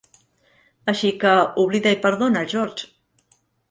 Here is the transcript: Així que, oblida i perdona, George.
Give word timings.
Així 0.93 1.13
que, 1.25 1.35
oblida 1.67 1.95
i 1.99 2.03
perdona, 2.09 2.47
George. 2.57 2.95